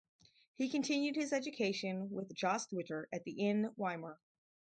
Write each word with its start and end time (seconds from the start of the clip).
He 0.55 0.67
continued 0.71 1.15
his 1.15 1.31
education 1.31 2.09
with 2.09 2.33
Jost 2.33 2.73
Witter 2.73 3.07
at 3.13 3.23
the 3.23 3.39
in 3.39 3.69
Weimar. 3.77 4.19